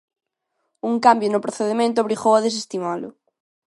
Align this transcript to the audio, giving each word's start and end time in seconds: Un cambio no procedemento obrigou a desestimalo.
Un 0.89 0.93
cambio 1.05 1.29
no 1.31 1.43
procedemento 1.45 2.01
obrigou 2.03 2.33
a 2.35 2.43
desestimalo. 2.45 3.09